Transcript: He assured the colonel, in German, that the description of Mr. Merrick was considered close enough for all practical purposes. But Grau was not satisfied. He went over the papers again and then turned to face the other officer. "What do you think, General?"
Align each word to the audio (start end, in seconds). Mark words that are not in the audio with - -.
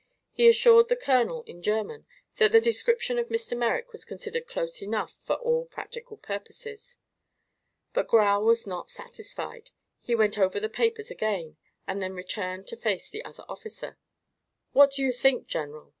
He 0.31 0.49
assured 0.49 0.89
the 0.89 0.95
colonel, 0.95 1.43
in 1.43 1.61
German, 1.61 2.07
that 2.37 2.51
the 2.51 2.59
description 2.59 3.19
of 3.19 3.29
Mr. 3.29 3.55
Merrick 3.55 3.91
was 3.91 4.03
considered 4.03 4.47
close 4.47 4.81
enough 4.81 5.11
for 5.11 5.35
all 5.35 5.65
practical 5.67 6.17
purposes. 6.17 6.97
But 7.93 8.07
Grau 8.07 8.39
was 8.41 8.65
not 8.65 8.89
satisfied. 8.89 9.69
He 9.99 10.15
went 10.15 10.39
over 10.39 10.59
the 10.59 10.69
papers 10.69 11.11
again 11.11 11.57
and 11.85 12.01
then 12.01 12.15
turned 12.23 12.65
to 12.69 12.75
face 12.77 13.11
the 13.11 13.23
other 13.23 13.45
officer. 13.47 13.99
"What 14.73 14.93
do 14.93 15.03
you 15.03 15.11
think, 15.11 15.45
General?" 15.45 15.89